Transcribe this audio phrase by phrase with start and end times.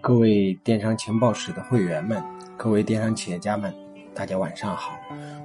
[0.00, 2.22] 各位电商情报室的会员们，
[2.56, 3.74] 各位电商企业家们，
[4.14, 4.92] 大家晚上好！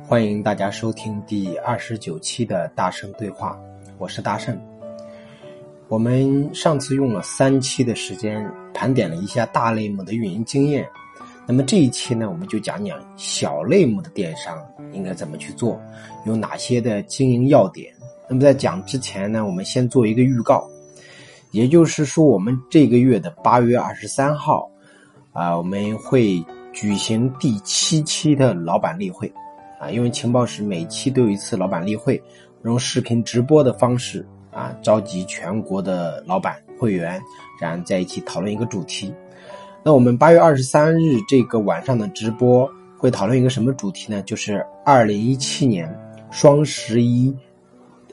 [0.08, 3.60] 欢迎大家收听第二十九期的大圣对话，
[3.98, 4.56] 我是大圣。
[5.88, 10.88] 我们上次用了三期的时间盘点了一下大类目的运营经验，
[11.48, 14.58] 那么这一期呢，我们就讲讲小类目的电商
[14.94, 15.82] 应该怎么去做，
[16.26, 17.92] 有哪些的经营要点。
[18.30, 20.70] 那么在讲之前呢，我们先做一个预告。
[21.52, 24.70] 也就是说，我们这个月的八月二十三号，
[25.34, 26.44] 啊，我们会
[26.74, 29.32] 举行第七期的老板例会，
[29.80, 32.22] 啊，因为情报室每期都有一次老板例会，
[32.64, 37.22] 用视频直播的方式，啊，召集全国的老板会员，
[37.60, 39.14] 然后在一起讨论一个主题。
[39.84, 44.22] 那我们八月二十三日这个晚上的直播会讨论一个什么主题呢？
[44.22, 45.94] 就是二零一七年
[46.30, 47.36] 双十一，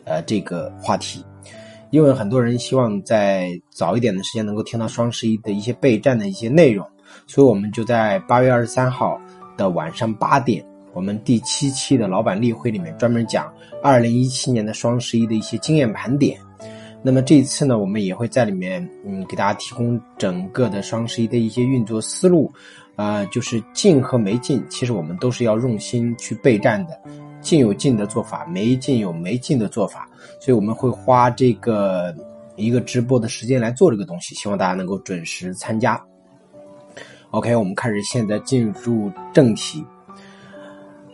[0.05, 1.24] 呃，这个话题。
[1.91, 6.87] 因为很多人希望在早一点的时间能够听到双十一的一些备战的一些内容，
[7.27, 9.20] 所以我们就在八月二十三号
[9.56, 16.39] 的晚上八点，我们第七期的老板例会里面专门讲二零一七年的双十一的一些经验盘点。
[17.00, 22.52] 那么这一次呢，我们也会在里面嗯给大家提供整个的双十一的一些运作思路，
[22.97, 27.00] 啊，就是进和没进，其实我们都是要用心去备战的。
[27.48, 30.06] 进有进的做法，没进有没进的做法，
[30.38, 32.14] 所以我们会花这个
[32.56, 35.98] 一个直播的时间来做这个东西，希望大家能够准时参加。
[37.30, 39.82] OK，我们开始，现在进入正题。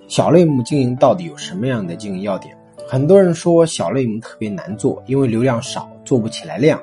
[0.09, 2.53] 小类目经营到底有什么样的经营要点？
[2.89, 6.77] 很多人说小类目特别难做，因为流量少，做不起来量；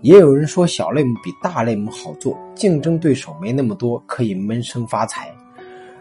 [0.00, 5.32] 也有人说小类目比大类目好做，竞争对手没那么多，可以闷声发财。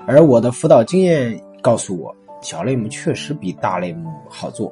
[0.08, 2.16] 而我的辅导经验告诉我。
[2.42, 4.72] 小类目确实比大类目好做，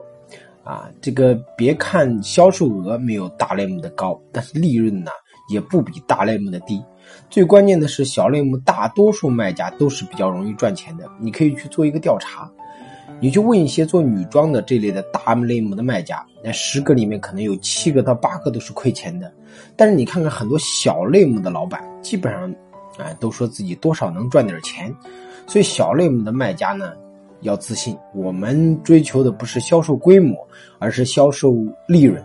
[0.64, 5.12] 啊，这个别看销售额没有大类目的高，但是利润呢
[5.50, 6.84] 也不比大类目的低。
[7.30, 11.10] 最关键的是，小类目大多数卖家都是比较容易赚钱的。
[11.20, 12.50] 你可以去做一个调查，
[13.20, 19.32] 你去问一些做女装的这类的大类目的卖家，那十个里面可能有七个到八个都是亏钱的。
[19.76, 22.52] 但是你看看很多小类目的老板，基本上，
[22.98, 24.94] 啊，都说自己多少能赚点钱。
[25.48, 26.94] 所以小类目的卖家呢？
[27.46, 30.36] 要自信，我们追求的不是销售规模，
[30.80, 31.54] 而是销售
[31.88, 32.22] 利润，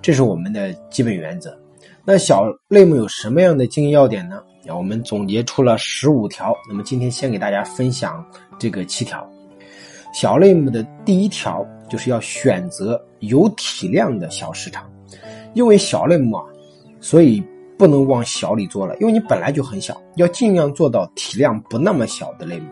[0.00, 1.56] 这是我们的基本原则。
[2.04, 4.42] 那小类目有什么样的经营要点呢？
[4.74, 6.54] 我们总结出了十五条。
[6.68, 8.24] 那么今天先给大家分享
[8.58, 9.28] 这个七条。
[10.12, 14.90] 小类目的第一条就是要选择有体量的小市场，
[15.54, 16.44] 因为小类目啊，
[17.00, 17.42] 所以
[17.78, 22.66] 不能往小里做了，因为你本来就很小，要尽量做到体量不那么小的类目。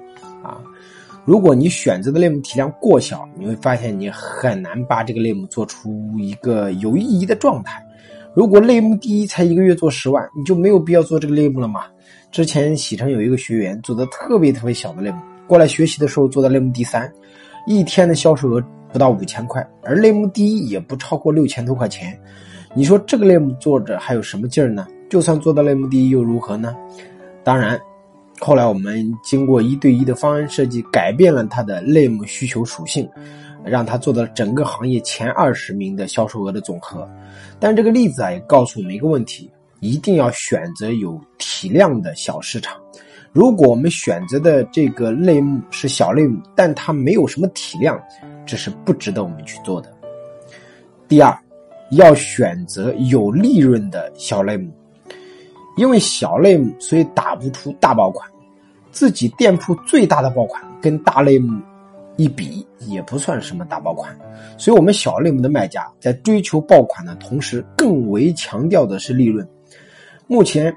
[1.24, 7.84] 如果你选择的类目体量过小，你会发现你很难把这个类目做出一个有意义的状态。
[8.34, 11.82] 如果类目第一才一个月做十万，你就没有必要做这个类目了嘛？
[12.32, 17.12] 之前喜成有一个学员做的特别特别小的类目，过来学习的时候做到类目第三，
[17.66, 22.18] 一天的销售额不到五千块，而类目第一也不超过六千多块钱。
[22.74, 24.86] 你说这个类目做着还有什么劲儿呢？
[25.10, 26.74] 就算做到类目第一又如何呢？
[27.44, 27.78] 当然。
[28.40, 33.06] 后来我们经过一对一的方案设计，改变了它的类目需求属性，
[33.62, 37.06] 让它做到整个行业前二十名的销售额的总和。
[37.58, 39.50] 但这个例子啊，也告诉我们一个问题：
[39.80, 42.80] 一定要选择有体量的小市场。
[43.30, 48.00] 如果我们选择的这个类目是小类目，但它没有什么体量，
[48.46, 49.92] 这是不值得我们去做的。
[51.06, 51.38] 第二，
[51.90, 54.72] 要选择有利润的小类目。
[55.80, 58.28] 因为小类目，所以打不出大爆款。
[58.92, 61.58] 自己店铺最大的爆款跟大类目
[62.16, 64.14] 一比，也不算什么大爆款。
[64.58, 69.48] 所以，我们小类目的卖家在追求爆款的同时，更为强调的是利润。
[70.26, 70.70] 目前，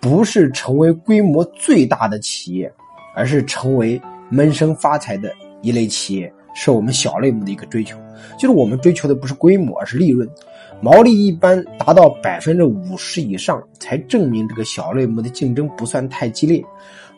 [0.00, 2.70] 不是成为规模最大的企业，
[3.14, 3.98] 而是成为
[4.28, 5.32] 闷声发财的
[5.62, 7.96] 一类企业，是我们小类目的一个追求。
[8.38, 10.28] 就是我们追求的不是规模，而是利润。
[10.82, 16.62] 毛利一般达到百分之五十以上，才证明这个小类目的竞争不算太激烈。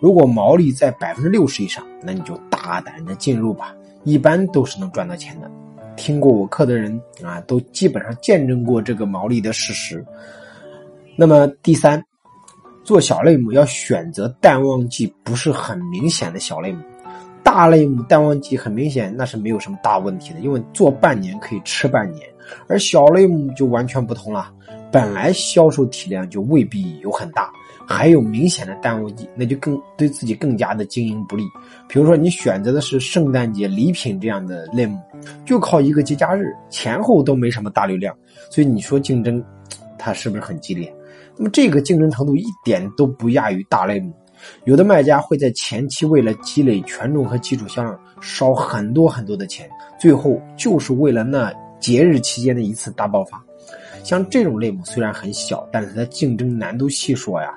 [0.01, 3.75] 如果毛利在百分之六十以上，那你就大胆的进入吧，
[4.05, 5.51] 一般都是能赚到钱的。
[5.97, 10.05] 听过我课的人啊，都基本上见证过这个毛利的事实。
[11.17, 12.01] 那么第三，
[12.85, 16.81] 做小类目要选择淡旺季不是很明显的小类目。
[17.43, 22.25] 大类目淡旺季很明显，那是没有什么大问题的，因为做半年可以吃半年。
[22.67, 24.53] 而小类目就完全不同了，
[24.91, 27.51] 本来销售体量就未必有很大，
[27.87, 31.45] 还有明显的淡旺季，那就更对自己更加的经营不利。
[31.89, 34.99] 比如说你选择的是圣诞节礼品这样的类目，
[35.45, 38.15] 就靠一个节假日前后都没什么大流量，
[38.51, 39.43] 所以你说竞争，
[39.99, 40.93] 它是不是很激烈？
[41.37, 44.13] 那么这个竞争程度一点都不亚于大类目。
[44.65, 49.69] 有的卖家会在前期为了积累权重和基础销量烧很多很多的钱，
[49.99, 53.43] 最后就是为了那节日期间的一次大爆发。
[54.05, 57.53] 像这种类目虽然很小，但是它竞争难度系数呀，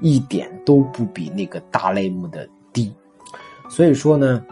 [0.00, 2.94] 一点都不比那个大类目的低。
[3.68, 4.44] 所以说呢，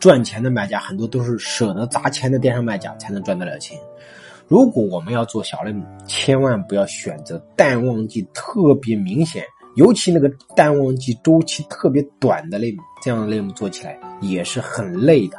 [0.00, 3.78] 赚钱的卖家很多都是舍得砸钱的电商卖家才能赚得了钱。
[4.48, 9.44] 如果我们要做小类目，千万不要选择淡旺季特别明显。
[9.74, 15.38] 尤其那个淡旺季周期特别短的类目，这样的类目做起来也是很累的。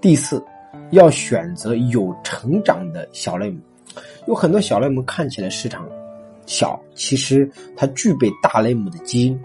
[0.00, 0.42] 第四，
[0.90, 3.58] 要选择有成长的小类目。
[4.26, 5.86] 有很多小类目看起来市场
[6.46, 9.40] 小，其实它具备大类目的基因。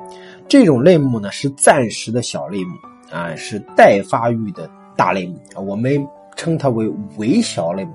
[0.47, 2.75] 这种类目呢是暂时的小类目
[3.11, 6.87] 啊，是待发育的大类目我们称它为
[7.17, 7.91] 伪小类目，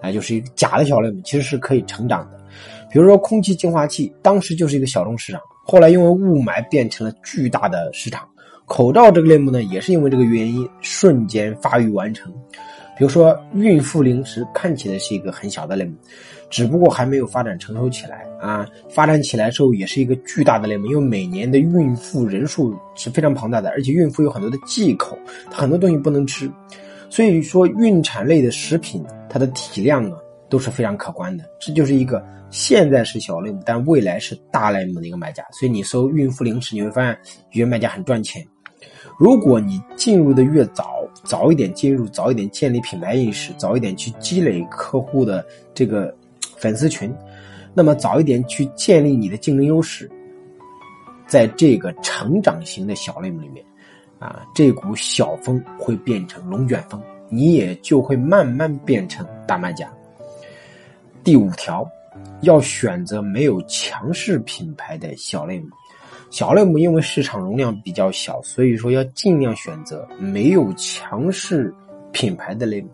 [0.00, 2.38] 啊，就是一个假的小类目，其实是可以成长的。
[2.90, 5.40] 比如说空气净化器，当时就是一个小众市场。
[5.64, 8.28] 后来因为雾霾变成了巨大的市场，
[8.66, 12.32] 口罩这个类目呢，也是因为这个原因瞬间发育完成。
[12.98, 15.94] 比如说孕妇零食，看起来是一个很小的类目，
[16.50, 18.66] 只不过还没有发展成熟起来啊。
[18.88, 25.16] 发展起来之后，也是一个巨大的类目，因为每年的孕妇人数是非常庞大的，而且孕妇有很多的忌口，
[25.50, 26.50] 很多东西不能吃，
[27.08, 30.16] 所以说孕产类的食品，它的体量呢
[30.48, 31.44] 都是非常可观的。
[31.60, 32.24] 这就是一个。
[32.48, 37.18] 现在是小类目，但未来是大类目的一个卖家，所以你搜孕妇零食，你会发现
[37.50, 38.42] 有些卖家很赚钱。
[39.18, 46.14] 如果你进入的越早，早一点进入，早一点建立品牌意识，早一点去积累客户的这个
[46.56, 47.12] 粉丝群，
[47.74, 50.10] 那么早一点去建立你的竞争优势，
[51.26, 53.64] 在这个成长型的小类目里面，
[54.18, 59.90] 啊，这股小风会变成龙卷风，你也就会慢慢变成大卖家。
[61.24, 61.86] 第五条。
[62.40, 65.68] 要选择没有强势品牌的小类目，
[66.30, 71.72] 小类目因为市场容量比较小，所以说要尽量选择没有强势
[72.12, 72.88] 品牌的类目。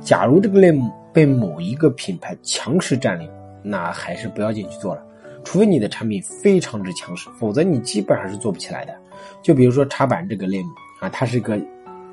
[0.00, 3.28] 假如这个类目被某一个品牌强势占领，
[3.62, 5.02] 那还是不要进去做了，
[5.44, 8.94] 除非你的产品非常之强势，否则你基本上是做不起来的。
[9.42, 10.68] 就比如说茶板这个类目
[11.00, 11.58] 啊，它是个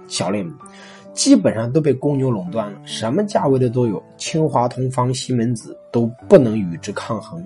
[0.08, 0.52] 小类目。
[1.14, 7.46] 基本上都被公牛垄断了，什么价位的都有，清华同方、西门子都不能与之抗衡，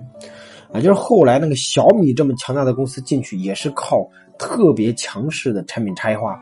[0.71, 6.41] 啊，就是后来那个小米这么强大的公司进去，也是靠特别强势的产品差异化，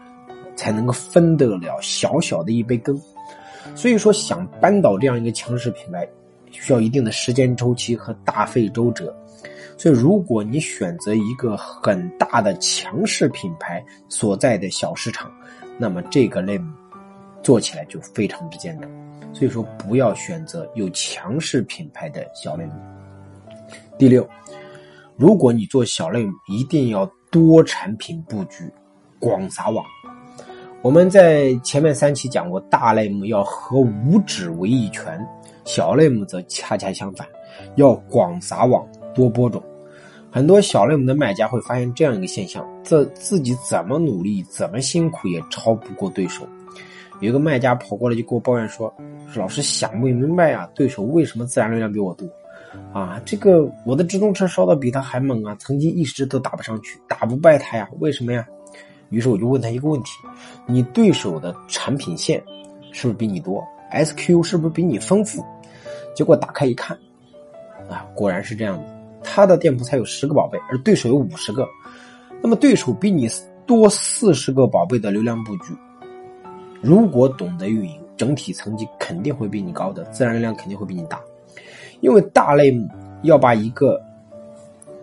[0.56, 3.00] 才能够分得了小小的一杯羹。
[3.76, 6.08] 所以说，想扳倒这样一个强势品牌，
[6.52, 9.16] 需要一定的时间周期和大费周折。
[9.78, 15.32] 所以，如果你选择一个很大的强势品牌所在的小市场，
[15.78, 16.72] 那么这个类目。
[17.44, 18.90] 做起来就非常之艰难，
[19.32, 22.74] 所以说不要选择有强势品牌的小类目。
[23.98, 24.28] 第六，
[25.16, 28.70] 如果你做小类目，一定要多产品布局，
[29.20, 29.86] 广撒网。
[30.82, 35.18] 我们在前面三期讲过，大类目要合五指为一拳，
[35.64, 37.26] 小类目则恰恰相反，
[37.76, 39.64] 要广撒网，多播种。
[40.30, 46.46] 很多小类目的卖家会发现这样一个现象：自自己怎么努力，怎么辛苦，也超不过对手。
[47.22, 48.94] 有一个卖家跑过来就给我抱怨说
[49.38, 52.28] ：“老师想不明白啊，对手为什么自然流量比我多？
[52.94, 58.46] 啊，这个我的直通车烧的比他还猛啊，曾经一直都打不上去，打不败他呀，为什么呀？”
[59.10, 60.12] 于是我就问他一个问题
[60.66, 62.42] ：“你对手的产品线
[62.92, 65.46] 是不是比你多？SQ 是不是比你丰富？”
[66.16, 66.98] 结果打开一看，
[67.90, 68.86] 啊，果然是这样子，
[69.24, 71.68] 他的店铺才有十个宝贝，而对手有五十个。
[72.42, 73.30] 那么对手比你
[73.66, 75.74] 多四十个宝贝的流量布局。
[76.82, 81.20] 如果懂得运营，整体成绩肯定会比你高的，自然流量肯定会比你大。
[82.02, 82.88] 因为大类目
[83.24, 84.02] 要把一个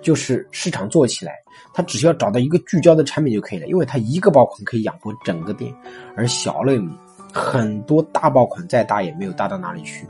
[0.01, 1.35] 就是市场做起来，
[1.73, 5.73] 它只需要找到一个聚焦的产品就可以了，因为它一个爆款可以养活整个店。
[6.17, 6.93] 而小类目
[7.33, 10.07] 很多大爆款再大也没有大到哪里去，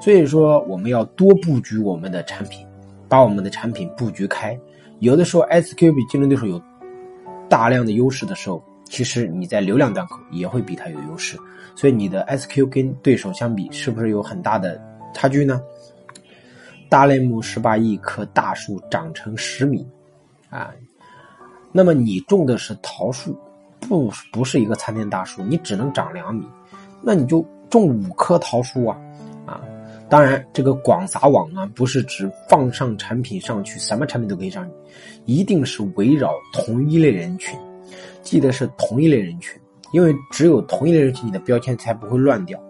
[0.00, 2.66] 所以说我们要多布局我们的产品，
[3.08, 4.58] 把我们的产品布局开。
[5.00, 6.60] 有的时候 SQ 比竞争对手有
[7.48, 8.62] 大量的优势的时候。
[8.88, 11.36] 其实你在流量端口也会比它有优势，
[11.74, 14.80] 所以你的 SQ 跟对手相比，是不是有很大的
[15.12, 15.60] 差距呢？
[16.88, 19.86] 大类目十八亿棵大树长成十米，
[20.48, 20.72] 啊，
[21.72, 23.36] 那么你种的是桃树，
[23.80, 26.46] 不不是一个参天大树，你只能长两米，
[27.02, 28.98] 那你就种五棵桃树啊，
[29.44, 29.60] 啊，
[30.08, 34.72] 当然这个广撒网啊，不是指放上产品上去，什么产品都可以上去，
[35.24, 37.58] 一定是围绕同一类人群。
[38.22, 39.56] 记得是同一类人群，
[39.92, 42.60] 因为只有同一类人群，你的标签才不会乱掉。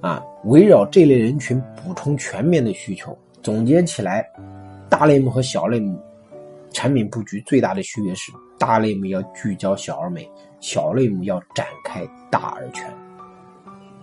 [0.00, 4.28] 啊，围绕这类人群补充全面的需求，总结起来，
[4.88, 5.98] 大类目和小类目
[6.72, 10.28] 产品布局最大的区别是，大类目要聚焦小而美，
[10.60, 12.86] 小类目要展开大而全。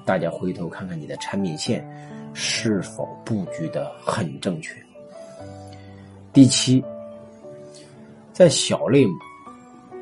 [0.05, 1.85] 大家回头看看你的产品线
[2.33, 4.73] 是否布局的很正确。
[6.33, 6.83] 第七，
[8.31, 9.13] 在小类目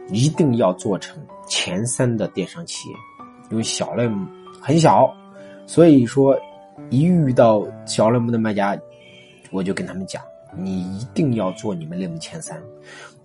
[0.10, 2.96] 一定要做成前三的电商企业，
[3.52, 4.26] 因为小类目
[4.62, 5.14] 很小，
[5.66, 6.40] 所以说
[6.90, 8.78] 一遇到小类目的卖家，
[9.52, 10.22] 我就跟他们讲。
[10.58, 12.62] 你一定要做你们类目前三，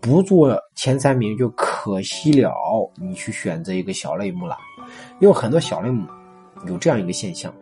[0.01, 2.53] 不做前三名就可惜了。
[2.97, 4.57] 你去选择一个小类目了，
[5.21, 6.05] 因为很多小类目
[6.67, 7.55] 有这样一个现象，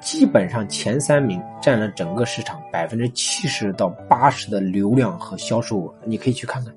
[0.00, 5.94] 基本上前三名占了整个市场百分之七十到八十的流量和销售额。
[6.06, 6.74] 你可以去看看，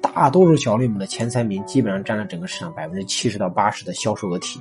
[0.00, 4.60] 大多数小类目的前三名基本上占了整个市场百分之七十到八十的销售额体。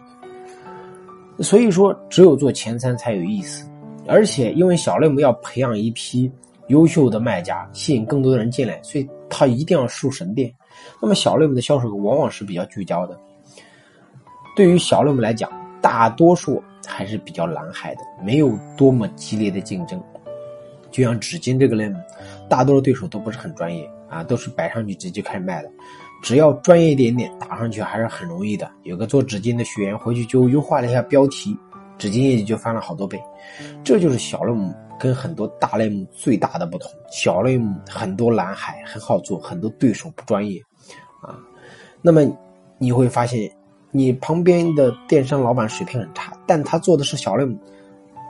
[1.42, 3.70] 所以说，只有做前三才有意思，
[4.08, 6.32] 而且因为小类目要培养一批。
[6.68, 10.54] 优秀的卖家吸引更多的人进来，所以他一定要树神殿。
[11.02, 13.18] 那么小类目的销售额往往是比较聚焦的。
[14.54, 15.50] 对于小类目来讲，
[15.82, 19.98] 大多数还是比较蓝海的，没有多么激烈的竞争。
[20.92, 21.96] 就像纸巾这个类目，
[22.50, 25.72] 大多数对手都不是很专业啊，都是摆上去直接开始卖的。
[26.22, 28.70] 只要专业一点点，打上去还是很容易的。
[28.84, 31.58] 有个做纸巾的学员回去就优化了一下标题，
[31.98, 33.22] 纸巾业绩就翻了好多倍。
[33.84, 34.74] 这就是小类目。
[35.00, 40.60] 跟很多大类目最大的不同，小类目很多蓝海很好做，很多对手不专业，
[41.22, 41.38] 啊，
[42.02, 42.28] 那么
[42.80, 43.48] 你会发现，
[43.92, 47.56] 你旁边的电商老板水平很差，但他做的是小类目，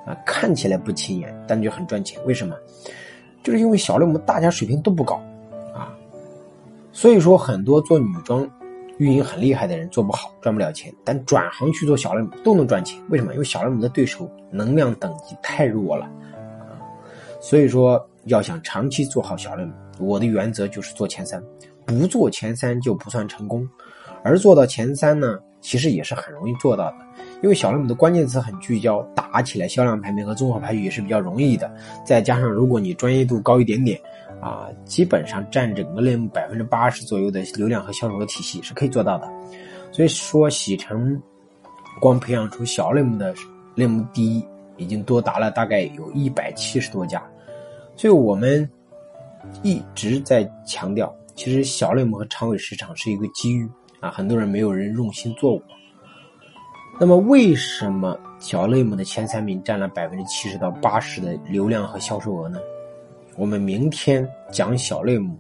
[0.06, 2.20] 啊，看起来不起眼，但就很赚钱。
[2.26, 2.54] 为什么？
[3.42, 5.16] 就是因为小类目大家水平都不高，
[5.74, 5.96] 啊，
[6.92, 8.46] 所以说很多做女装
[8.98, 13.02] 运营很厉害的人做不好，赚不了钱，但转行去做小类目都能赚钱。
[13.10, 13.34] 为什么？
[13.34, 16.06] 因为小类目的对手能量等级太弱了。
[16.06, 16.74] 啊
[17.40, 21.42] 所以说，要想长期做好小类目，我的原则就是做前三，
[21.86, 23.68] 不做前三就不算成功。
[24.24, 26.98] 而做到前三呢，其实也是很容易做到的，
[27.44, 31.72] 因为小类目的关键词很聚焦，打起来销量排名和综合排序也是比较容易的。
[32.04, 34.02] 再加上如果你专业度高一点点，
[34.42, 39.28] 啊，基本上占整个类目百分之八十左右的流量和销售额体系是可以做到的。
[39.92, 41.22] 所以说，喜成
[42.00, 43.34] 光培养出小类目的
[43.76, 44.46] 类目第一。
[44.80, 47.20] 已经多达了大概有一百七十多家，
[47.96, 48.70] 所以我们
[49.64, 53.68] 一直在强调，其实小类目和长尾市场是一个机遇
[54.00, 55.64] 啊，很多人没有人用心做过。
[57.00, 62.60] 那么为什么小类目的前三名占了百分之七十到八十的流量和销售额呢？
[63.38, 65.38] 我们明天讲小类目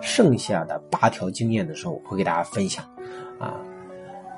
[0.00, 2.84] 剩下的八条经验的时候，会给大家分享
[3.38, 3.54] 啊。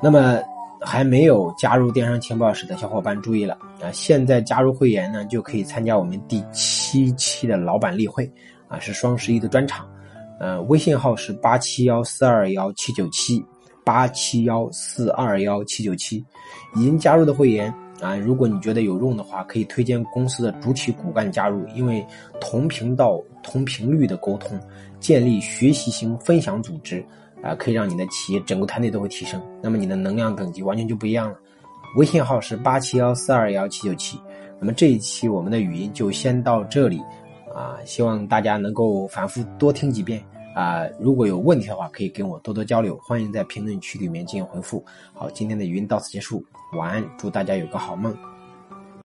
[0.02, 0.40] 那么。
[0.78, 3.90] 还没有加入电商情报室的小伙伴注意了啊！
[3.92, 8.30] 现在加入会员呢，就可以参加我们第七期的老板例会
[8.68, 9.88] 啊，是双十一的专场。
[10.38, 13.42] 呃，微信号是八七幺四二幺七九七
[13.86, 16.22] 八七幺四二幺七九七。
[16.76, 22.06] 已经加入的会员啊，如果你觉得有用的话，可以推荐公司的主体骨干加入，因为
[22.40, 24.58] 同频道、同频率的沟通，
[25.00, 27.04] 建立学习型分享组织。
[27.42, 31.36] 啊，可以让你的企业整个团队都会提升，那么你的能量等级完全就不一样了。
[31.96, 34.18] 微信号是八七幺四二幺七九七。
[34.58, 36.98] 那么这一期我们的语音就先到这里，
[37.54, 40.20] 啊，希望大家能够反复多听几遍
[40.56, 40.88] 啊。
[40.98, 44.82] 如果有问题的话，可以跟我多多交流，欢迎在评论区里面进行回复。
[45.12, 48.16] 好，今天的语音到此结束，晚安，祝大家有个好梦。